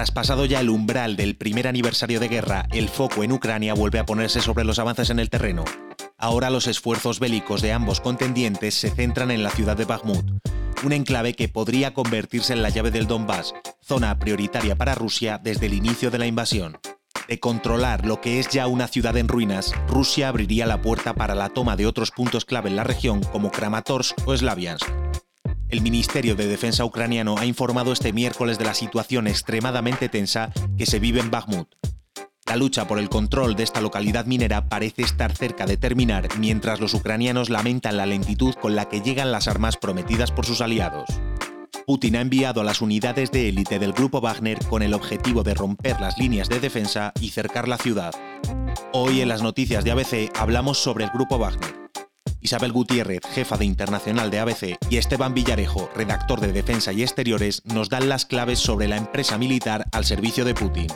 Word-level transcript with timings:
Traspasado 0.00 0.46
ya 0.46 0.60
el 0.60 0.70
umbral 0.70 1.14
del 1.14 1.36
primer 1.36 1.68
aniversario 1.68 2.20
de 2.20 2.28
guerra, 2.28 2.66
el 2.72 2.88
foco 2.88 3.22
en 3.22 3.32
Ucrania 3.32 3.74
vuelve 3.74 3.98
a 3.98 4.06
ponerse 4.06 4.40
sobre 4.40 4.64
los 4.64 4.78
avances 4.78 5.10
en 5.10 5.18
el 5.18 5.28
terreno. 5.28 5.62
Ahora 6.16 6.48
los 6.48 6.68
esfuerzos 6.68 7.20
bélicos 7.20 7.60
de 7.60 7.74
ambos 7.74 8.00
contendientes 8.00 8.74
se 8.74 8.88
centran 8.88 9.30
en 9.30 9.42
la 9.42 9.50
ciudad 9.50 9.76
de 9.76 9.84
Bakhmut, 9.84 10.24
un 10.84 10.94
enclave 10.94 11.34
que 11.34 11.50
podría 11.50 11.92
convertirse 11.92 12.54
en 12.54 12.62
la 12.62 12.70
llave 12.70 12.90
del 12.90 13.06
Donbass, 13.06 13.52
zona 13.82 14.18
prioritaria 14.18 14.74
para 14.74 14.94
Rusia 14.94 15.38
desde 15.38 15.66
el 15.66 15.74
inicio 15.74 16.10
de 16.10 16.16
la 16.16 16.26
invasión. 16.26 16.78
De 17.28 17.38
controlar 17.38 18.06
lo 18.06 18.22
que 18.22 18.40
es 18.40 18.48
ya 18.48 18.68
una 18.68 18.88
ciudad 18.88 19.18
en 19.18 19.28
ruinas, 19.28 19.74
Rusia 19.86 20.28
abriría 20.28 20.64
la 20.64 20.80
puerta 20.80 21.12
para 21.12 21.34
la 21.34 21.50
toma 21.50 21.76
de 21.76 21.84
otros 21.84 22.10
puntos 22.10 22.46
clave 22.46 22.70
en 22.70 22.76
la 22.76 22.84
región 22.84 23.22
como 23.22 23.50
Kramatorsk 23.50 24.16
o 24.26 24.34
Slaviansk. 24.34 24.99
El 25.70 25.82
Ministerio 25.82 26.34
de 26.34 26.48
Defensa 26.48 26.84
ucraniano 26.84 27.38
ha 27.38 27.46
informado 27.46 27.92
este 27.92 28.12
miércoles 28.12 28.58
de 28.58 28.64
la 28.64 28.74
situación 28.74 29.28
extremadamente 29.28 30.08
tensa 30.08 30.50
que 30.76 30.84
se 30.84 30.98
vive 30.98 31.20
en 31.20 31.30
Bakhmut. 31.30 31.68
La 32.46 32.56
lucha 32.56 32.88
por 32.88 32.98
el 32.98 33.08
control 33.08 33.54
de 33.54 33.62
esta 33.62 33.80
localidad 33.80 34.26
minera 34.26 34.68
parece 34.68 35.02
estar 35.02 35.36
cerca 35.36 35.66
de 35.66 35.76
terminar 35.76 36.26
mientras 36.38 36.80
los 36.80 36.94
ucranianos 36.94 37.50
lamentan 37.50 37.96
la 37.96 38.06
lentitud 38.06 38.54
con 38.54 38.74
la 38.74 38.88
que 38.88 39.00
llegan 39.00 39.30
las 39.30 39.46
armas 39.46 39.76
prometidas 39.76 40.32
por 40.32 40.44
sus 40.44 40.60
aliados. 40.60 41.08
Putin 41.86 42.16
ha 42.16 42.20
enviado 42.20 42.60
a 42.60 42.64
las 42.64 42.80
unidades 42.80 43.30
de 43.30 43.48
élite 43.48 43.78
del 43.78 43.92
grupo 43.92 44.20
Wagner 44.20 44.58
con 44.66 44.82
el 44.82 44.92
objetivo 44.92 45.44
de 45.44 45.54
romper 45.54 46.00
las 46.00 46.18
líneas 46.18 46.48
de 46.48 46.58
defensa 46.58 47.12
y 47.20 47.30
cercar 47.30 47.68
la 47.68 47.78
ciudad. 47.78 48.12
Hoy 48.92 49.20
en 49.20 49.28
las 49.28 49.42
noticias 49.42 49.84
de 49.84 49.92
ABC 49.92 50.36
hablamos 50.36 50.78
sobre 50.78 51.04
el 51.04 51.10
grupo 51.10 51.38
Wagner. 51.38 51.79
Isabel 52.40 52.72
Gutiérrez, 52.72 53.20
jefa 53.32 53.56
de 53.56 53.64
Internacional 53.64 54.30
de 54.30 54.38
ABC, 54.40 54.78
y 54.88 54.96
Esteban 54.96 55.34
Villarejo, 55.34 55.90
redactor 55.94 56.40
de 56.40 56.52
Defensa 56.52 56.92
y 56.92 57.02
Exteriores, 57.02 57.62
nos 57.64 57.88
dan 57.88 58.08
las 58.08 58.26
claves 58.26 58.58
sobre 58.58 58.88
la 58.88 58.96
empresa 58.96 59.38
militar 59.38 59.86
al 59.92 60.04
servicio 60.04 60.44
de 60.44 60.54
Putin. 60.54 60.88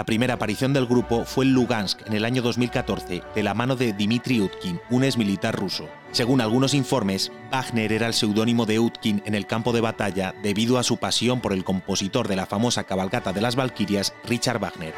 La 0.00 0.06
primera 0.06 0.32
aparición 0.32 0.72
del 0.72 0.86
grupo 0.86 1.26
fue 1.26 1.44
en 1.44 1.52
Lugansk 1.52 2.06
en 2.06 2.14
el 2.14 2.24
año 2.24 2.40
2014, 2.40 3.22
de 3.34 3.42
la 3.42 3.52
mano 3.52 3.76
de 3.76 3.92
Dmitry 3.92 4.40
Utkin, 4.40 4.80
un 4.88 5.04
exmilitar 5.04 5.54
ruso. 5.54 5.90
Según 6.10 6.40
algunos 6.40 6.72
informes, 6.72 7.30
Wagner 7.52 7.92
era 7.92 8.06
el 8.06 8.14
seudónimo 8.14 8.64
de 8.64 8.78
Utkin 8.78 9.22
en 9.26 9.34
el 9.34 9.46
campo 9.46 9.74
de 9.74 9.82
batalla 9.82 10.34
debido 10.42 10.78
a 10.78 10.84
su 10.84 10.96
pasión 10.96 11.42
por 11.42 11.52
el 11.52 11.64
compositor 11.64 12.28
de 12.28 12.36
la 12.36 12.46
famosa 12.46 12.84
cabalgata 12.84 13.34
de 13.34 13.42
las 13.42 13.56
Valquirias, 13.56 14.14
Richard 14.24 14.58
Wagner. 14.58 14.94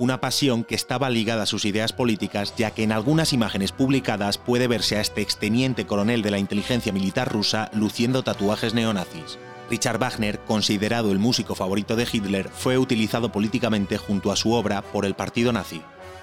Una 0.00 0.18
pasión 0.18 0.64
que 0.64 0.74
estaba 0.74 1.10
ligada 1.10 1.42
a 1.42 1.46
sus 1.46 1.66
ideas 1.66 1.92
políticas, 1.92 2.54
ya 2.56 2.70
que 2.70 2.82
en 2.82 2.90
algunas 2.90 3.34
imágenes 3.34 3.70
publicadas 3.70 4.38
puede 4.38 4.66
verse 4.66 4.96
a 4.96 5.02
este 5.02 5.20
exteniente 5.20 5.86
coronel 5.86 6.22
de 6.22 6.30
la 6.30 6.38
inteligencia 6.38 6.90
militar 6.90 7.30
rusa 7.30 7.70
luciendo 7.74 8.22
tatuajes 8.22 8.72
neonazis. 8.72 9.38
Richard 9.68 9.98
Wagner, 9.98 10.40
considerado 10.40 11.12
el 11.12 11.18
músico 11.18 11.54
favorito 11.54 11.96
de 11.96 12.08
Hitler, 12.10 12.48
fue 12.48 12.78
utilizado 12.78 13.30
políticamente 13.30 13.98
junto 13.98 14.32
a 14.32 14.36
su 14.36 14.52
obra 14.52 14.80
por 14.80 15.04
el 15.04 15.14
partido 15.14 15.52
nazi. 15.52 15.82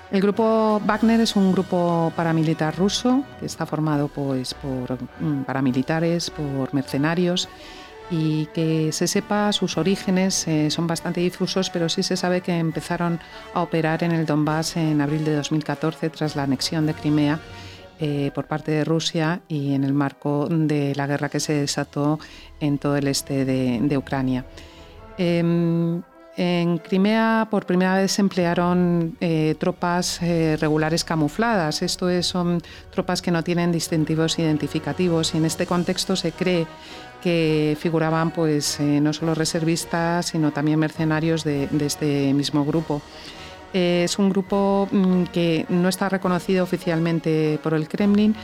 El 0.09 0.22
grupo 0.22 0.81
Wagner 0.83 1.22
es 1.22 1.36
un 1.36 1.52
grupo 1.52 2.11
paramilitar 2.16 2.75
ruso 2.75 3.23
que 3.39 3.45
está 3.45 3.67
formado 3.67 4.08
pues, 4.08 4.55
por 4.55 4.98
mm, 5.20 5.44
paramilitares, 5.44 6.31
por 6.31 6.73
mercenarios 6.73 7.48
y 8.09 8.45
que 8.47 8.91
se 8.91 9.08
sepa 9.08 9.52
sus 9.52 9.77
orígenes 9.77 10.47
eh, 10.47 10.72
son 10.72 10.87
bastante 10.87 11.21
difusos, 11.21 11.70
pero 11.70 11.89
sí 11.89 12.04
se 12.04 12.15
sabe 12.15 12.42
que 12.42 12.58
empezaron 12.58 13.20
a 13.54 13.61
operar 13.61 14.04
en 14.04 14.11
el 14.11 14.26
Donbass 14.26 14.77
en 14.77 15.02
abril 15.02 15.26
de 15.26 15.36
2014 15.36 16.09
tras 16.09 16.36
la 16.36 16.43
anexión 16.43 16.86
de 16.86 16.93
Crimea 16.93 17.39
eh, 17.99 18.31
por 18.33 18.45
parte 18.45 18.71
de 18.71 18.83
Rusia 18.83 19.42
y 19.48 19.73
en 19.73 19.83
el 19.83 19.93
marco 19.93 20.48
de 20.49 20.93
la 20.95 21.08
guerra 21.08 21.30
que 21.30 21.39
se 21.39 21.54
desató 21.54 22.20
en 22.59 22.77
todo 22.77 22.95
el 22.95 23.08
este 23.08 23.43
de, 23.43 23.98
Ucrania. 23.98 24.45
Em, 25.17 26.02
en 26.37 26.77
Crimea 26.77 27.48
por 27.49 27.65
primera 27.65 27.95
vez 27.95 28.11
se 28.14 28.21
emplearon 28.21 29.17
eh, 29.20 29.55
tropas 29.59 30.21
regulares 30.21 31.03
camufladas. 31.03 31.81
Esto 31.81 32.09
es, 32.09 32.27
son 32.27 32.61
tropas 32.92 33.21
que 33.21 33.31
no 33.31 33.43
tienen 33.43 33.71
distintivos 33.71 34.37
identificativos 34.39 35.33
y 35.33 35.37
en 35.37 35.45
este 35.45 35.65
contexto 35.65 36.15
se 36.15 36.31
cree 36.31 36.67
que 37.21 37.77
figuraban 37.80 38.31
pues, 38.31 38.80
eh, 38.80 39.02
no 39.02 39.14
solo 39.14 39.33
reservistas, 39.33 40.27
sino 40.27 40.52
también 40.52 40.80
mercenarios 40.80 41.43
de, 41.43 41.67
este 41.81 42.33
mismo 42.33 42.65
grupo. 42.65 43.02
Eh, 43.73 44.04
es 44.05 44.17
un 44.17 44.30
grupo 44.30 44.87
mm, 44.92 45.23
que 45.25 45.65
no 45.69 45.89
está 45.89 46.09
reconocido 46.09 46.64
oficialmente 46.64 47.59
por 47.61 47.73
el 47.73 47.87
Kremlin, 47.87 48.36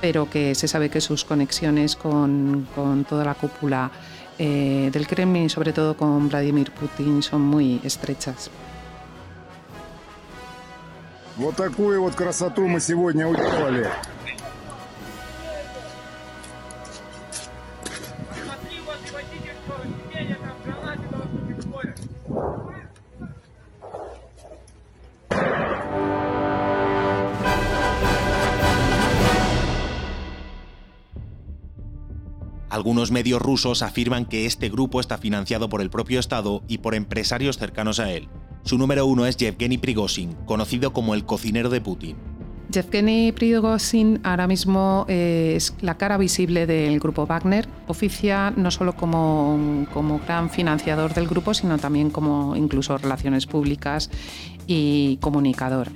pero 0.00 0.30
que 0.30 0.54
se 0.54 0.68
sabe 0.68 0.88
que 0.88 1.00
sus 1.00 1.24
conexiones 1.24 1.96
con, 1.96 2.66
toda 3.08 3.24
la 3.24 3.34
cúpula 3.34 3.90
eh, 4.39 4.89
del 4.91 5.07
Kremlin, 5.07 5.49
sobre 5.49 5.73
todo 5.73 5.95
con 5.95 6.29
Vladimir 6.29 6.71
Putin, 6.71 7.21
son 7.21 7.41
muy 7.41 7.79
estrechas. 7.83 8.49
Вот 11.37 11.55
такую 11.57 12.01
вот 12.01 12.15
красоту 12.15 12.65
мы 12.65 12.79
сегодня 12.79 13.27
уделали. 13.27 13.89
Algunos 32.80 33.10
medios 33.10 33.42
rusos 33.42 33.82
afirman 33.82 34.24
que 34.24 34.46
este 34.46 34.70
grupo 34.70 35.00
está 35.00 35.18
financiado 35.18 35.68
por 35.68 35.82
el 35.82 35.90
propio 35.90 36.18
Estado 36.18 36.62
y 36.66 36.78
por 36.78 36.94
empresarios 36.94 37.58
cercanos 37.58 38.00
a 38.00 38.10
él. 38.10 38.26
Su 38.64 38.78
número 38.78 39.04
uno 39.04 39.26
es 39.26 39.36
Yevgeny 39.36 39.76
Prigozhin, 39.76 40.32
conocido 40.46 40.94
como 40.94 41.12
el 41.12 41.26
cocinero 41.26 41.68
de 41.68 41.82
Putin. 41.82 42.16
Yevgeny 42.72 43.32
Prigozhin 43.32 44.20
ahora 44.22 44.46
mismo 44.46 45.04
eh, 45.08 45.52
es 45.56 45.74
la 45.82 45.98
cara 45.98 46.16
visible 46.16 46.66
del 46.66 46.98
grupo 47.00 47.26
Wagner. 47.26 47.68
Oficia 47.86 48.50
no 48.56 48.70
solo 48.70 48.94
como, 48.94 49.86
como 49.92 50.18
gran 50.20 50.48
financiador 50.48 51.12
del 51.12 51.28
grupo, 51.28 51.52
sino 51.52 51.76
también 51.76 52.08
como 52.08 52.56
incluso 52.56 52.96
relaciones 52.96 53.44
públicas 53.44 54.10
y 54.66 55.18
comunicador. 55.20 55.88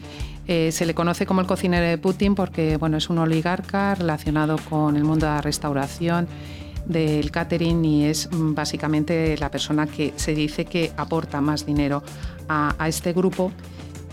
Eh, 0.48 0.70
se 0.70 0.84
le 0.84 0.92
conoce 0.92 1.24
como 1.24 1.40
el 1.40 1.46
cocinero 1.46 1.86
de 1.86 1.96
Putin 1.96 2.34
porque 2.34 2.76
bueno, 2.76 2.98
es 2.98 3.08
un 3.08 3.16
oligarca 3.16 3.94
relacionado 3.94 4.58
con 4.68 4.96
el 4.96 5.04
mundo 5.04 5.24
de 5.24 5.32
la 5.32 5.40
restauración 5.40 6.28
del 6.86 7.30
catering 7.30 7.84
y 7.84 8.04
es 8.04 8.30
mm, 8.30 8.54
básicamente 8.54 9.36
la 9.38 9.50
persona 9.50 9.86
que 9.86 10.12
se 10.16 10.34
dice 10.34 10.64
que 10.64 10.92
aporta 10.96 11.40
más 11.40 11.66
dinero 11.66 12.02
a, 12.48 12.74
este 12.86 13.12
grupo 13.12 13.52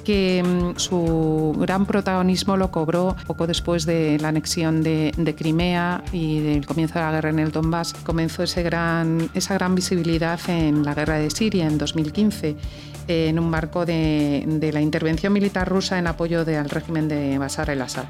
que 0.03 0.43
mm, 0.43 0.79
su 0.79 1.55
gran 1.59 1.85
protagonismo 1.85 2.57
lo 2.57 2.71
cobró 2.71 3.15
poco 3.27 3.45
después 3.45 3.85
de 3.85 4.17
la 4.19 4.29
anexión 4.29 4.83
de, 4.83 5.35
Crimea 5.37 6.03
y 6.11 6.39
del 6.39 6.65
comienzo 6.65 6.95
de 6.95 7.05
la 7.05 7.11
guerra 7.11 7.29
en 7.29 7.39
el 7.39 7.51
Donbass. 7.51 7.93
Comenzó 7.93 8.43
ese 8.43 8.63
gran, 8.63 9.29
esa 9.33 9.53
gran 9.55 9.75
visibilidad 9.75 10.39
en 10.47 10.83
la 10.83 10.93
guerra 10.93 11.19
de 11.19 11.29
Siria 11.29 11.67
en 11.67 11.77
2015, 11.77 12.55
en 13.07 13.39
un 13.39 13.49
marco 13.49 13.85
de, 13.85 14.71
la 14.73 14.81
intervención 14.81 15.33
militar 15.33 15.67
rusa 15.67 15.99
en 15.99 16.07
apoyo 16.07 16.45
del 16.45 16.69
régimen 16.69 17.07
de 17.07 17.37
Bashar 17.37 17.69
el-Assad. 17.69 18.05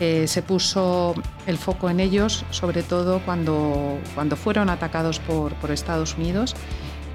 Eh, 0.00 0.26
se 0.26 0.42
puso 0.42 1.14
el 1.46 1.58
foco 1.58 1.88
en 1.90 2.00
ellos, 2.00 2.44
sobre 2.50 2.82
todo 2.82 3.20
cuando, 3.20 3.98
cuando 4.14 4.36
fueron 4.36 4.68
atacados 4.70 5.20
por, 5.20 5.52
Estados 5.70 6.16
Unidos 6.16 6.54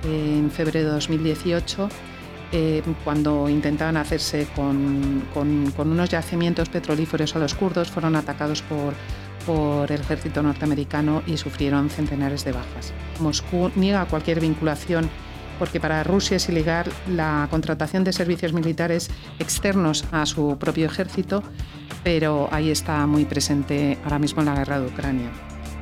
en 0.03 0.49
febrero 0.51 0.87
de 0.87 0.93
2018, 0.95 1.89
eh, 2.53 2.81
cuando 3.03 3.49
intentaban 3.49 3.97
hacerse 3.97 4.47
con, 4.55 5.23
con, 5.33 5.71
con, 5.71 5.91
unos 5.91 6.09
yacimientos 6.09 6.69
petrolíferos 6.69 7.35
a 7.35 7.39
los 7.39 7.55
kurdos, 7.55 7.89
fueron 7.89 8.15
atacados 8.15 8.61
por, 8.61 8.93
por 9.45 9.91
el 9.91 10.01
ejército 10.01 10.43
norteamericano 10.43 11.23
y 11.25 11.37
sufrieron 11.37 11.89
centenares 11.89 12.45
de 12.45 12.51
bajas. 12.51 12.93
Moscú 13.19 13.71
niega 13.75 14.05
cualquier 14.05 14.39
vinculación 14.39 15.09
porque 15.57 15.79
para 15.79 16.03
Rusia 16.03 16.37
es 16.37 16.49
ilegal 16.49 16.91
la 17.07 17.47
contratación 17.49 18.03
de 18.03 18.13
servicios 18.13 18.53
militares 18.53 19.09
externos 19.39 20.05
a 20.11 20.25
su 20.25 20.57
propio 20.57 20.85
ejército, 20.85 21.43
pero 22.03 22.49
ahí 22.51 22.71
está 22.71 23.05
muy 23.07 23.25
presente 23.25 23.97
ahora 24.03 24.19
mismo 24.19 24.41
en 24.41 24.47
la 24.47 24.55
guerra 24.55 24.79
de 24.79 24.87
Ucrania. 24.87 25.31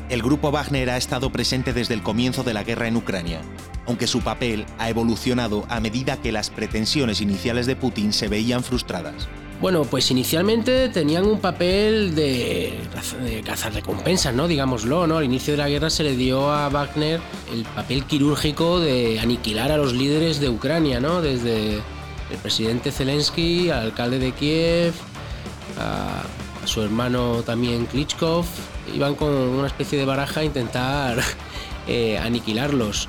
El 0.10 0.22
grupo 0.22 0.51
Wagner 0.51 0.92
ha 0.92 0.98
estado 0.98 1.31
presente 1.31 1.74
desde 1.74 1.95
el 1.95 2.04
comienzo 2.04 2.44
de 2.44 2.54
la 2.54 2.63
guerra 2.63 2.88
en 2.88 2.95
Ucrania, 2.95 3.42
aunque 3.88 4.06
su 4.06 4.22
papel 4.22 4.66
ha 4.77 4.89
evolucionado 4.89 5.66
a 5.68 5.80
medida 5.80 6.18
que 6.18 6.31
las 6.31 6.51
pretensiones 6.51 7.21
iniciales 7.21 7.66
de 7.66 7.75
Putin 7.75 8.13
se 8.13 8.28
veían 8.28 8.63
frustradas. 8.63 9.28
Bueno, 9.62 9.84
pues 9.86 10.12
inicialmente 10.12 10.90
tenían 10.90 11.25
un 11.25 11.40
papel 11.40 12.13
de, 12.13 12.78
de 13.24 13.42
cazar 13.42 13.74
recompensas, 13.74 14.34
¿no? 14.34 14.48
Digámoslo, 14.48 15.07
¿no? 15.07 15.18
Al 15.18 15.24
inicio 15.24 15.54
de 15.54 15.57
la 15.57 15.69
guerra 15.69 15.90
se 15.90 16.04
le 16.04 16.16
dio 16.16 16.52
a 16.52 16.68
Wagner 16.69 17.22
el 17.52 17.63
papel 17.63 18.04
quirúrgico 18.04 18.80
de 18.80 19.19
aniquilar 19.19 19.72
a 19.72 19.78
los 19.78 19.94
líderes 19.94 20.40
de 20.42 20.50
Ucrania, 20.50 21.00
¿no? 21.00 21.22
Desde 21.22 21.75
el 22.30 22.38
presidente 22.42 22.92
Zelensky, 22.92 23.69
al 23.69 23.84
alcalde 23.84 24.19
de 24.19 24.34
Kiev, 24.34 24.94
a, 25.80 26.24
su 26.66 26.81
hermano 26.81 27.44
también 27.44 27.86
Klitschkov, 27.86 28.46
iban 28.94 29.16
con 29.16 29.30
una 29.30 29.68
especie 29.68 29.98
de 29.98 30.06
baraja 30.06 30.42
a 30.42 30.44
intentar 30.44 31.19
eh, 31.88 32.18
aniquilarlos. 32.18 33.07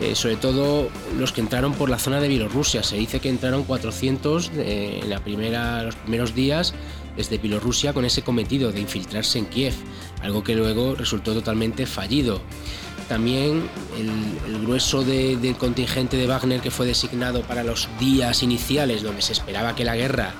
Eh, 0.00 0.14
sobre 0.14 0.36
todo 0.36 0.90
los 1.18 1.32
que 1.32 1.40
entraron 1.40 1.74
por 1.74 1.90
la 1.90 1.98
zona 1.98 2.20
de 2.20 2.28
Bielorrusia. 2.28 2.84
Se 2.84 2.96
dice 2.96 3.18
que 3.18 3.28
entraron 3.28 3.64
400 3.64 4.52
eh, 4.54 5.00
en 5.02 5.10
la 5.10 5.18
primera, 5.18 5.82
los 5.82 5.96
primeros 5.96 6.34
días 6.34 6.72
desde 7.16 7.38
Bielorrusia 7.38 7.92
con 7.92 8.04
ese 8.04 8.22
cometido 8.22 8.70
de 8.70 8.80
infiltrarse 8.80 9.40
en 9.40 9.46
Kiev, 9.46 9.74
algo 10.22 10.44
que 10.44 10.54
luego 10.54 10.94
resultó 10.94 11.34
totalmente 11.34 11.84
fallido. 11.84 12.40
También 13.08 13.68
el, 13.98 14.60
grueso 14.62 15.02
del 15.02 15.56
contingente 15.56 16.16
de 16.16 16.26
Wagner 16.28 16.60
que 16.60 16.70
fue 16.70 16.86
designado 16.86 17.42
para 17.42 17.64
los 17.64 17.88
días 17.98 18.44
iniciales, 18.44 19.02
donde 19.02 19.22
se 19.22 19.32
esperaba 19.32 19.74
que 19.74 19.84
la 19.84 19.96
guerra 19.96 20.32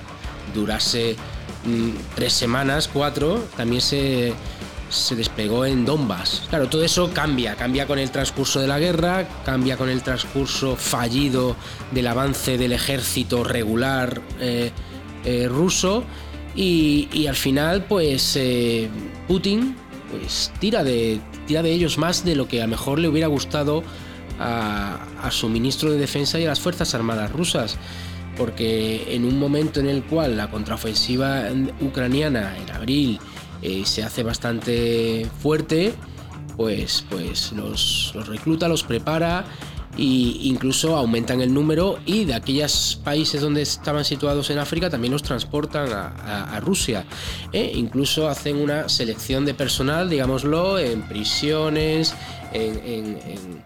durase 0.55 1.17
mm, 1.65 2.15
tres 2.15 2.33
semanas, 2.33 2.89
cuatro, 2.93 3.45
también 3.57 3.81
se, 3.81 4.35
se 4.89 5.17
desplegó 5.17 5.65
en 5.65 5.85
Donbass. 5.85 6.45
Claro, 6.49 6.69
todo 6.69 6.85
eso 6.85 7.11
cambia, 7.13 7.55
cambia 7.57 7.87
con 7.87 7.99
el 7.99 8.11
transcurso 8.11 8.61
de 8.61 8.67
la 8.67 8.79
guerra, 8.79 9.29
cambia 9.45 9.77
con 9.77 9.89
el 9.89 10.03
transcurso 10.03 10.77
fallido 10.77 11.57
del 11.93 12.07
avance 12.07 12.59
del 12.59 12.73
ejército 12.73 13.45
regular 13.45 14.21
eh, 14.41 14.71
eh, 15.25 15.49
ruso 15.49 16.05
y, 16.55 17.27
al 17.27 17.37
final 17.37 17.85
pues 17.85 18.37
eh, 18.37 18.89
Putin 19.29 19.77
pues 20.11 20.51
tira 20.59 20.83
de, 20.83 21.21
tira 21.47 21.63
de 21.63 21.73
ellos 21.73 21.99
más 21.99 22.25
de 22.25 22.35
lo 22.35 22.49
que 22.49 22.61
a 22.61 22.65
lo 22.65 22.71
mejor 22.71 22.99
le 22.99 23.09
hubiera 23.09 23.29
gustado 23.29 23.83
a, 24.41 24.99
a 25.23 25.31
su 25.31 25.49
ministro 25.49 25.91
de 25.91 25.99
defensa 25.99 26.41
y 26.41 26.47
a 26.47 26.49
las 26.49 26.61
Fuerzas 26.61 26.95
Armadas 26.95 27.31
rusas 27.31 27.79
porque 28.39 29.15
en 29.15 29.25
un 29.25 29.39
momento 29.39 29.81
en 29.81 29.89
el 29.89 30.05
cual 30.05 30.37
la 30.37 30.49
contraofensiva 30.49 31.43
ucraniana 31.81 32.57
en 32.57 32.71
abril 32.71 33.21
se 33.85 34.03
hace 34.03 34.23
bastante 34.23 35.27
fuerte, 35.41 35.95
pues, 36.57 37.05
pues 37.09 37.53
los, 37.53 38.13
recluta, 38.27 38.69
los 38.69 38.83
prepara 38.83 39.45
e 39.97 40.03
incluso 40.43 40.97
aumentan 40.97 41.41
el 41.41 41.53
número 41.53 41.99
y 42.07 42.25
de 42.25 42.35
aquellos 42.35 43.01
países 43.03 43.41
donde 43.41 43.63
estaban 43.63 44.05
situados 44.05 44.49
en 44.51 44.59
África 44.59 44.91
también 44.91 45.13
los 45.13 45.23
transportan 45.23 45.89
a, 45.93 46.61
Rusia. 46.61 47.05
E 47.53 47.73
incluso 47.75 48.29
hacen 48.29 48.57
una 48.57 48.89
selección 48.89 49.45
de 49.45 49.55
personal, 49.55 50.09
digámoslo, 50.09 50.79
en 50.79 51.03
prisiones, 51.03 52.15
en 52.53 52.79
en 52.85 53.63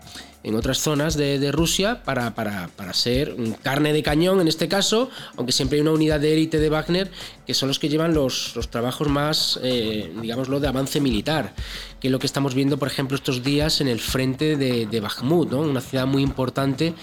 otras 0.54 0.78
zonas 0.78 1.16
de, 1.16 1.52
Rusia 1.52 2.02
para, 2.02 2.34
para, 2.34 2.68
para, 2.76 2.92
ser 2.94 3.36
carne 3.62 3.92
de 3.92 4.02
cañón 4.02 4.40
en 4.40 4.48
este 4.48 4.68
caso, 4.68 5.08
aunque 5.36 5.52
siempre 5.52 5.76
hay 5.76 5.82
una 5.82 5.92
unidad 5.92 6.20
de 6.20 6.32
élite 6.32 6.58
de 6.58 6.68
Wagner 6.68 7.10
que 7.46 7.54
son 7.54 7.68
los 7.68 7.78
que 7.78 7.88
llevan 7.88 8.12
los, 8.14 8.54
los 8.56 8.68
trabajos 8.68 9.08
más, 9.08 9.60
eh, 9.62 10.12
digámoslo, 10.20 10.60
de 10.60 10.68
avance 10.68 11.00
militar, 11.00 11.54
que 12.00 12.08
es 12.08 12.12
lo 12.12 12.18
que 12.18 12.26
estamos 12.26 12.54
viendo, 12.54 12.76
por 12.78 12.88
ejemplo, 12.88 13.16
estos 13.16 13.42
días 13.42 13.80
en 13.80 13.88
el 13.88 14.00
frente 14.00 14.56
de, 14.56 14.86
de 14.86 15.00
Bakhmut, 15.00 15.50
¿no? 15.50 15.60
una 15.60 15.80
ciudad 15.80 16.06
muy 16.06 16.22
importante 16.22 16.94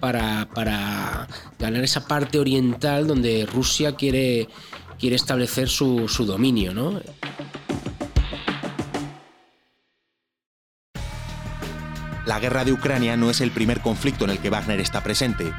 para, 0.00 0.48
para, 0.54 1.28
ganar 1.58 1.82
esa 1.82 2.06
parte 2.06 2.38
oriental 2.38 3.06
donde 3.06 3.46
Rusia 3.46 3.96
quiere, 3.96 4.48
quiere 4.98 5.16
establecer 5.16 5.68
su, 5.68 6.08
su 6.08 6.26
dominio. 6.26 6.74
¿no? 6.74 7.00
La 12.34 12.40
guerra 12.40 12.64
de 12.64 12.72
Ucrania 12.72 13.16
no 13.16 13.30
es 13.30 13.40
el 13.40 13.52
primer 13.52 13.78
conflicto 13.78 14.24
en 14.24 14.30
el 14.30 14.40
que 14.40 14.50
Wagner 14.50 14.80
está 14.80 15.04
presente. 15.04 15.52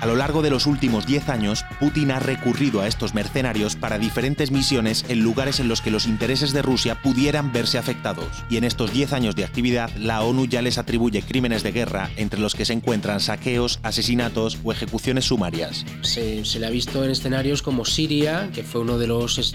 A 0.00 0.06
lo 0.06 0.14
largo 0.14 0.42
de 0.42 0.50
los 0.50 0.66
últimos 0.66 1.06
10 1.06 1.30
años, 1.30 1.64
Putin 1.80 2.10
ha 2.10 2.18
recurrido 2.18 2.82
a 2.82 2.86
estos 2.86 3.14
mercenarios 3.14 3.76
para 3.76 3.98
diferentes 3.98 4.50
misiones 4.50 5.06
en 5.08 5.22
lugares 5.22 5.58
en 5.58 5.68
los 5.68 5.80
que 5.80 5.90
los 5.90 6.06
intereses 6.06 6.52
de 6.52 6.60
Rusia 6.60 7.00
pudieran 7.00 7.50
verse 7.50 7.78
afectados. 7.78 8.26
Y 8.50 8.58
en 8.58 8.64
estos 8.64 8.92
10 8.92 9.14
años 9.14 9.36
de 9.36 9.44
actividad, 9.44 9.90
la 9.96 10.22
ONU 10.22 10.46
ya 10.46 10.60
les 10.60 10.76
atribuye 10.76 11.22
crímenes 11.22 11.62
de 11.62 11.72
guerra, 11.72 12.10
entre 12.16 12.40
los 12.40 12.54
que 12.54 12.66
se 12.66 12.74
encuentran 12.74 13.20
saqueos, 13.20 13.78
asesinatos 13.82 14.58
o 14.64 14.72
ejecuciones 14.72 15.24
sumarias. 15.24 15.86
Se, 16.02 16.42
le 16.58 16.66
ha 16.66 16.70
visto 16.70 17.02
en 17.04 17.12
escenarios 17.12 17.62
como 17.62 17.86
Siria, 17.86 18.50
que 18.52 18.64
fue 18.64 18.82
uno 18.82 18.98
de 18.98 19.06
los 19.06 19.54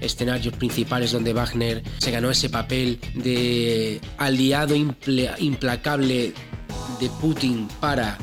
escenarios 0.00 0.54
principales 0.54 1.12
donde 1.12 1.32
Wagner 1.32 1.82
se 1.98 2.10
ganó 2.10 2.30
ese 2.30 2.48
papel 2.48 3.00
de 3.14 4.00
aliado 4.18 4.74
implacable 4.76 6.32
de 7.00 7.08
Putin 7.20 7.68
para 7.80 8.18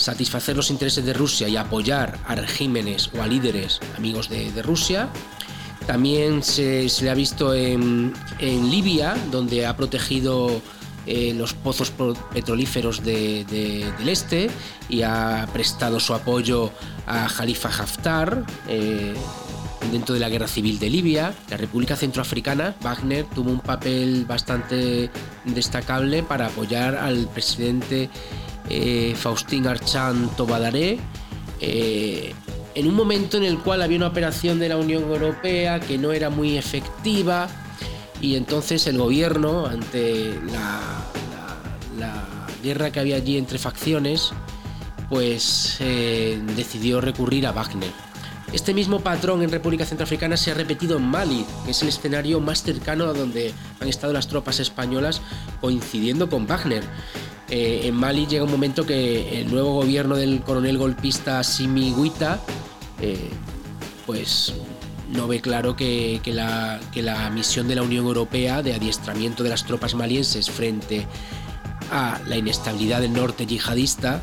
satisfacer 0.00 0.56
los 0.56 0.70
intereses 0.70 1.04
de 1.04 1.12
Rusia 1.12 1.48
y 1.48 1.56
apoyar 1.56 2.18
a 2.26 2.34
regímenes 2.34 3.10
o 3.16 3.22
a 3.22 3.26
líderes 3.26 3.80
amigos 3.96 4.28
de, 4.28 4.62
Rusia. 4.62 5.08
También 5.86 6.42
se, 6.42 6.86
le 7.02 7.10
ha 7.10 7.14
visto 7.14 7.54
en, 7.54 8.12
Libia, 8.40 9.16
donde 9.30 9.66
ha 9.66 9.76
protegido 9.76 10.60
eh, 11.06 11.34
los 11.34 11.54
pozos 11.54 11.92
petrolíferos 12.32 13.02
del 13.02 14.08
este 14.08 14.50
y 14.88 15.02
ha 15.02 15.48
prestado 15.52 16.00
su 16.00 16.14
apoyo 16.14 16.70
a 17.06 17.26
Khalifa 17.28 17.68
Haftar. 17.68 18.44
Eh, 18.68 19.14
dentro 19.92 20.14
de 20.14 20.20
la 20.20 20.28
guerra 20.28 20.48
civil 20.48 20.78
de 20.78 20.90
Libia, 20.90 21.34
la 21.48 21.56
República 21.56 21.96
Centroafricana, 21.96 22.74
Wagner 22.82 23.24
tuvo 23.24 23.50
un 23.50 23.60
papel 23.60 24.24
bastante 24.26 25.10
destacable 25.44 26.22
para 26.22 26.46
apoyar 26.46 26.94
al 26.94 27.26
presidente 27.28 28.10
eh, 28.68 29.14
Faustín 29.16 29.66
Archan 29.66 30.30
Tobadaré 30.36 30.98
eh, 31.60 32.32
en 32.74 32.86
un 32.86 32.94
momento 32.94 33.36
en 33.36 33.44
el 33.44 33.58
cual 33.58 33.82
había 33.82 33.96
una 33.96 34.06
operación 34.06 34.58
de 34.58 34.68
la 34.68 34.76
Unión 34.76 35.02
Europea 35.02 35.80
que 35.80 35.98
no 35.98 36.12
era 36.12 36.30
muy 36.30 36.56
efectiva 36.56 37.48
y 38.20 38.36
entonces 38.36 38.86
el 38.86 38.98
gobierno, 38.98 39.66
ante 39.66 40.38
la, 40.52 41.06
guerra 42.62 42.90
que 42.90 43.00
había 43.00 43.16
allí 43.16 43.38
entre 43.38 43.58
facciones, 43.58 44.32
pues 45.08 45.78
eh, 45.80 46.38
decidió 46.54 47.00
recurrir 47.00 47.46
a 47.46 47.52
Wagner. 47.52 48.09
Este 48.52 48.74
mismo 48.74 48.98
patrón 49.00 49.42
en 49.42 49.50
República 49.50 49.86
Centroafricana 49.86 50.36
se 50.36 50.50
ha 50.50 50.54
repetido 50.54 50.96
en 50.96 51.04
Mali, 51.04 51.46
que 51.64 51.70
es 51.70 51.82
el 51.82 51.88
escenario 51.88 52.40
más 52.40 52.62
cercano 52.62 53.04
a 53.04 53.12
donde 53.12 53.54
han 53.78 53.88
estado 53.88 54.12
las 54.12 54.26
tropas 54.26 54.58
españolas 54.58 55.22
coincidiendo 55.60 56.28
con 56.28 56.48
Wagner. 56.48 56.82
Eh, 57.48 57.82
en 57.84 57.94
Mali 57.94 58.26
llega 58.26 58.44
un 58.44 58.50
momento 58.50 58.84
que 58.84 59.40
el 59.40 59.50
nuevo 59.52 59.74
gobierno 59.74 60.16
del 60.16 60.40
coronel 60.42 60.78
golpista 60.78 61.42
Simi 61.44 61.94
Guita 61.94 62.40
eh, 63.00 63.30
pues 64.04 64.54
no 65.12 65.28
ve 65.28 65.40
claro 65.40 65.76
que, 65.76 66.20
la, 66.26 66.80
que 66.92 67.02
la 67.02 67.30
misión 67.30 67.68
de 67.68 67.76
la 67.76 67.82
Unión 67.82 68.04
Europea 68.04 68.62
de 68.62 68.74
adiestramiento 68.74 69.44
de 69.44 69.50
las 69.50 69.64
tropas 69.64 69.94
malienses 69.94 70.50
frente 70.50 71.06
a 71.92 72.20
la 72.26 72.36
inestabilidad 72.36 73.00
del 73.00 73.12
norte 73.12 73.46
yihadista 73.46 74.22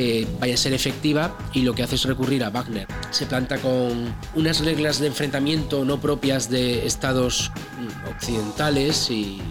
eh, 0.00 0.28
vaya 0.38 0.54
a 0.54 0.56
ser 0.56 0.74
efectiva 0.74 1.36
y 1.52 1.62
lo 1.62 1.74
que 1.74 1.82
hace 1.82 1.96
es 1.96 2.04
recurrir 2.04 2.44
a 2.44 2.50
Wagner. 2.50 2.86
Se 3.10 3.26
planta 3.26 3.58
con 3.58 4.14
unas 4.36 4.64
reglas 4.64 5.00
de 5.00 5.08
enfrentamiento 5.08 5.84
no 5.84 6.00
propias 6.00 6.48
de 6.48 6.86
estados 6.86 7.50
mm, 7.80 8.08
occidentales 8.08 9.10
y, 9.10 9.42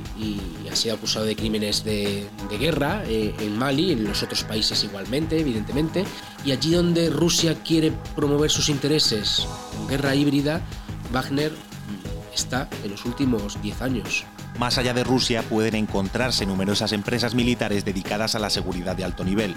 ha 0.72 0.76
sido 0.78 0.96
acusado 0.96 1.26
de 1.26 1.36
crímenes 1.36 1.84
de, 1.84 2.28
guerra 2.60 3.04
eh, 3.08 3.36
en 3.42 3.58
Mali, 3.58 3.92
en 3.92 4.06
los 4.06 4.24
otros 4.24 4.46
países 4.46 4.86
igualmente, 4.86 5.38
evidentemente. 5.38 6.06
Y 6.46 6.54
allí 6.54 6.72
donde 6.72 7.10
Rusia 7.10 7.56
quiere 7.62 7.92
promover 8.16 8.50
sus 8.50 8.70
intereses 8.70 9.46
en 9.78 9.88
guerra 9.90 10.16
híbrida, 10.16 10.62
Wagner 11.12 11.52
mm, 11.52 12.34
está 12.34 12.70
en 12.86 12.92
los 12.92 13.04
últimos 13.04 13.62
10 13.62 13.82
años. 13.82 14.26
Más 14.58 14.78
allá 14.78 14.94
de 14.94 15.04
Rusia 15.04 15.44
pueden 15.44 15.76
encontrarse 15.76 16.46
numerosas 16.46 16.92
empresas 16.92 17.36
militares 17.36 17.86
dedicadas 17.86 18.36
a 18.36 18.40
la 18.40 18.50
seguridad 18.50 18.96
de 18.96 19.04
alto 19.04 19.24
nivel 19.24 19.56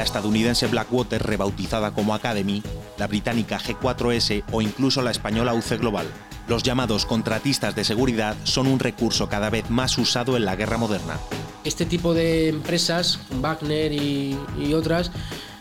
la 0.00 0.04
estadounidense 0.04 0.66
Blackwater 0.66 1.22
rebautizada 1.22 1.90
como 1.90 2.14
Academy, 2.14 2.62
la 2.96 3.06
británica 3.06 3.58
G4S 3.58 4.44
o 4.50 4.62
incluso 4.62 5.02
la 5.02 5.10
española 5.10 5.52
UC 5.52 5.78
Global. 5.78 6.06
Los 6.48 6.62
llamados 6.62 7.04
contratistas 7.04 7.74
de 7.74 7.84
seguridad 7.84 8.34
son 8.44 8.66
un 8.66 8.78
recurso 8.78 9.28
cada 9.28 9.50
vez 9.50 9.68
más 9.68 9.98
usado 9.98 10.38
en 10.38 10.46
la 10.46 10.56
guerra 10.56 10.78
moderna. 10.78 11.18
Este 11.64 11.84
tipo 11.84 12.14
de 12.14 12.48
empresas, 12.48 13.20
Wagner 13.42 13.92
y, 13.92 14.38
otras, 14.74 15.10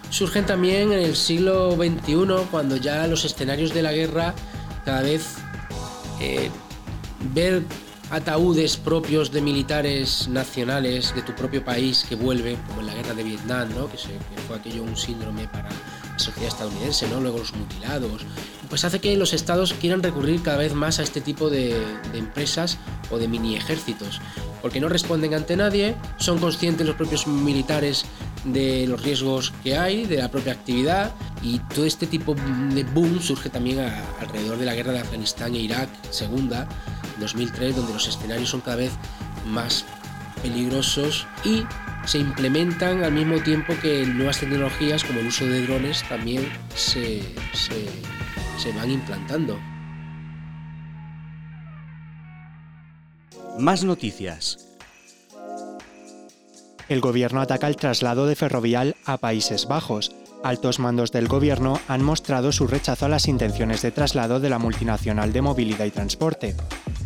surgen 0.09 0.45
también 0.45 0.93
en 0.93 0.99
el 0.99 1.17
siglo 1.17 1.71
XXI, 1.71 2.47
cuando 2.49 2.77
ya 2.77 3.07
los 3.07 3.25
escenarios 3.25 3.73
de 3.73 3.81
la 3.81 3.91
guerra 3.91 4.33
cada 4.85 5.01
vez 5.01 5.35
eh, 6.21 6.49
ver 7.33 7.63
ataúdes 8.09 8.77
propios 8.77 9.31
de 9.31 9.41
militares 9.41 10.27
nacionales 10.27 11.13
de 11.13 11.21
tu 11.21 11.33
propio 11.33 11.63
país 11.63 12.05
que 12.07 12.15
vuelven, 12.15 12.57
como 12.67 12.81
en 12.81 12.87
la 12.87 12.95
guerra 12.95 13.13
de 13.13 13.23
Vietnam, 13.23 13.69
¿no? 13.75 13.89
que, 13.89 13.97
fue 14.47 14.57
aquello 14.57 14.83
un 14.83 14.97
síndrome 14.97 15.47
para 15.47 15.69
sociedad 16.17 16.49
estadounidense, 16.49 17.07
¿no? 17.07 17.21
luego 17.21 17.37
los 17.37 17.53
mutilados, 17.53 18.23
pues 18.67 18.83
hace 18.83 18.99
que 18.99 19.15
los 19.15 19.33
estados 19.33 19.73
quieran 19.73 20.03
recurrir 20.03 20.41
cada 20.41 20.57
vez 20.57 20.73
más 20.73 20.99
a 20.99 21.03
este 21.03 21.21
tipo 21.21 21.49
de, 21.49 21.75
empresas 22.13 22.77
o 23.09 23.17
de 23.17 23.27
mini 23.27 23.55
ejércitos, 23.55 24.21
porque 24.61 24.79
no 24.79 24.89
responden 24.89 25.33
ante 25.33 25.55
nadie, 25.55 25.95
son 26.17 26.39
conscientes 26.39 26.85
los 26.85 26.95
propios 26.95 27.25
militares 27.27 28.05
de 28.43 28.85
los 28.87 29.01
riesgos 29.01 29.53
que 29.63 29.77
hay, 29.77 30.05
de 30.05 30.17
la 30.17 30.29
propia 30.29 30.53
actividad 30.53 31.13
y 31.41 31.59
todo 31.59 31.85
este 31.85 32.05
tipo 32.05 32.35
de 32.35 32.83
boom 32.83 33.21
surge 33.21 33.49
también 33.49 33.79
alrededor 34.19 34.57
de 34.57 34.65
la 34.65 34.75
guerra 34.75 34.93
de 34.93 34.99
Afganistán 34.99 35.55
e 35.55 35.59
Irak, 35.59 35.89
segunda, 36.11 36.67
2003, 37.19 37.75
donde 37.75 37.93
los 37.93 38.07
escenarios 38.07 38.49
son 38.49 38.61
cada 38.61 38.77
vez 38.77 38.91
más 39.45 39.85
peligrosos 40.41 41.27
y 41.43 41.63
se 42.05 42.19
implementan 42.19 43.03
al 43.03 43.11
mismo 43.11 43.39
tiempo 43.41 43.73
que 43.81 44.05
nuevas 44.05 44.39
tecnologías 44.39 45.03
como 45.03 45.19
el 45.19 45.27
uso 45.27 45.45
de 45.45 45.65
drones 45.65 46.03
también 46.07 46.47
se, 46.73 47.21
se, 47.53 48.71
van 48.73 48.91
implantando. 48.91 49.59
Más 53.59 53.83
noticias. 53.83 54.65
El 56.87 57.01
gobierno 57.01 57.41
ataca 57.41 57.67
el 57.67 57.75
traslado 57.75 58.25
de 58.25 58.35
Ferrovial 58.35 58.95
a 59.05 59.17
Países 59.17 59.67
Bajos. 59.67 60.11
Altos 60.43 60.79
mandos 60.79 61.11
del 61.11 61.27
gobierno 61.27 61.79
han 61.87 62.01
mostrado 62.01 62.51
su 62.51 62.65
rechazo 62.65 63.05
a 63.05 63.09
las 63.09 63.27
intenciones 63.27 63.81
de 63.81 63.91
traslado 63.91 64.39
de 64.39 64.49
la 64.49 64.57
multinacional 64.57 65.33
de 65.33 65.41
movilidad 65.41 65.85
y 65.85 65.91
transporte. 65.91 66.55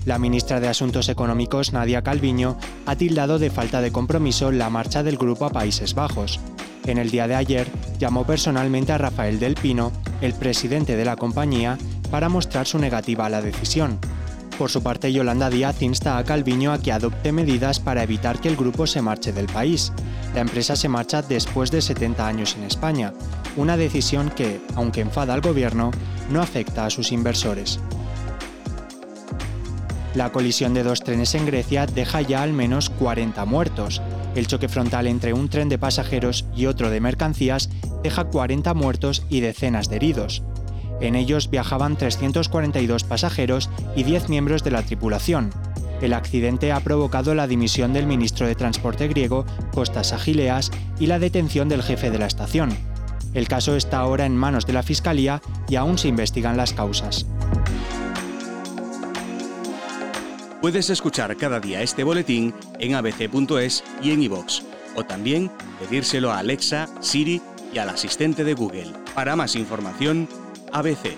La 0.05 0.19
ministra 0.19 0.59
de 0.59 0.67
Asuntos 0.67 1.07
Económicos, 1.07 1.71
Nadia 1.71 2.01
Calviño, 2.01 2.57
ha 2.85 2.97
tildado 2.97 3.39
de 3.39 3.49
falta 3.49 3.79
de 3.79 3.93
compromiso 3.93 4.51
la 4.51 4.69
marcha 4.69 5.01
del 5.01 5.17
grupo 5.17 5.45
a 5.45 5.49
Países 5.49 5.93
Bajos. 5.93 6.41
En 6.85 6.97
el 6.97 7.09
día 7.09 7.29
de 7.29 7.35
ayer, 7.35 7.71
llamó 7.99 8.25
personalmente 8.25 8.91
a 8.91 8.97
Rafael 8.97 9.39
del 9.39 9.55
Pino, 9.55 9.93
el 10.19 10.33
presidente 10.33 10.97
de 10.97 11.05
la 11.05 11.15
compañía, 11.15 11.77
para 12.11 12.27
mostrar 12.27 12.67
su 12.67 12.79
negativa 12.79 13.27
a 13.27 13.29
la 13.29 13.41
decisión. 13.41 13.97
Por 14.57 14.69
su 14.69 14.83
parte, 14.83 15.13
Yolanda 15.13 15.49
Díaz 15.49 15.81
insta 15.81 16.17
a 16.17 16.23
Calviño 16.25 16.73
a 16.73 16.79
que 16.79 16.91
adopte 16.91 17.31
medidas 17.31 17.79
para 17.79 18.03
evitar 18.03 18.41
que 18.41 18.49
el 18.49 18.57
grupo 18.57 18.85
se 18.85 19.01
marche 19.01 19.31
del 19.31 19.47
país. 19.47 19.93
La 20.35 20.41
empresa 20.41 20.75
se 20.75 20.89
marcha 20.89 21.21
después 21.21 21.71
de 21.71 21.81
70 21.81 22.27
años 22.27 22.55
en 22.57 22.65
España, 22.65 23.13
una 23.55 23.77
decisión 23.77 24.29
que, 24.31 24.59
aunque 24.75 24.99
enfada 24.99 25.33
al 25.33 25.41
gobierno, 25.41 25.91
no 26.29 26.41
afecta 26.41 26.85
a 26.85 26.89
sus 26.89 27.13
inversores. 27.13 27.79
La 30.15 30.31
colisión 30.31 30.75
de 30.75 30.83
dos 30.83 31.03
trenes 31.03 31.33
en 31.33 31.47
Grecia 31.47 31.87
deja 31.87 32.21
ya 32.21 32.43
al 32.43 32.53
menos 32.53 32.91
40 32.91 33.45
muertos. 33.45 33.99
El 34.35 34.45
choque 34.45 34.69
frontal 34.69 35.07
entre 35.07 35.33
un 35.33 35.49
tren 35.49 35.69
de 35.69 35.79
pasajeros 35.79 36.45
y 36.55 36.67
otro 36.67 36.91
de 36.91 36.99
mercancías 36.99 37.69
deja 38.03 38.25
40 38.25 38.75
muertos 38.75 39.25
y 39.29 39.39
decenas 39.39 39.89
de 39.89 39.95
heridos. 39.95 40.43
En 41.01 41.15
ellos 41.15 41.49
viajaban 41.49 41.97
342 41.97 43.03
pasajeros 43.03 43.71
y 43.95 44.03
10 44.03 44.29
miembros 44.29 44.63
de 44.63 44.71
la 44.71 44.83
tripulación. 44.83 45.49
El 45.99 46.13
accidente 46.13 46.71
ha 46.71 46.79
provocado 46.81 47.33
la 47.33 47.47
dimisión 47.47 47.91
del 47.93 48.05
ministro 48.05 48.45
de 48.45 48.55
Transporte 48.55 49.07
griego, 49.07 49.45
Costas 49.73 50.13
Agileas, 50.13 50.69
y 50.99 51.07
la 51.07 51.17
detención 51.17 51.69
del 51.69 51.81
jefe 51.81 52.11
de 52.11 52.19
la 52.19 52.27
estación. 52.27 52.69
El 53.33 53.47
caso 53.47 53.75
está 53.75 53.97
ahora 53.99 54.25
en 54.25 54.37
manos 54.37 54.67
de 54.67 54.73
la 54.73 54.83
Fiscalía 54.83 55.41
y 55.67 55.75
aún 55.75 55.97
se 55.97 56.07
investigan 56.07 56.55
las 56.55 56.73
causas. 56.73 57.25
Puedes 60.63 60.89
escuchar 60.89 61.35
cada 61.35 61.59
día 61.59 61.81
este 61.81 62.05
boletín 62.05 62.53
en 62.79 62.95
abc.es 62.95 63.83
y 64.01 64.11
en 64.11 64.23
iVoox, 64.23 64.61
o 64.95 65.03
también 65.03 65.51
pedírselo 65.77 66.31
a 66.31 66.37
Alexa, 66.37 66.87
Siri 67.01 67.41
y 67.73 67.79
al 67.79 67.89
asistente 67.89 68.45
de 68.45 68.53
Google. 68.53 68.93
Para 69.13 69.35
más 69.35 69.57
información, 69.57 70.29
ABC 70.71 71.17